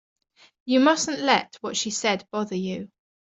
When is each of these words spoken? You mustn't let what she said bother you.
You 0.65 0.79
mustn't 0.79 1.19
let 1.19 1.57
what 1.61 1.77
she 1.77 1.91
said 1.91 2.27
bother 2.31 2.55
you. 2.55 2.89